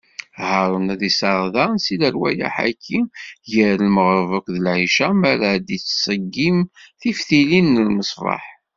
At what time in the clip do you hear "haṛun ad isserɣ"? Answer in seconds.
0.47-1.43